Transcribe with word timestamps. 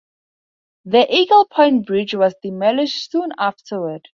The 0.85 1.05
Eagle 1.15 1.45
Point 1.45 1.85
Bridge 1.85 2.15
was 2.15 2.33
demolished 2.41 3.11
soon 3.11 3.29
afterward. 3.37 4.09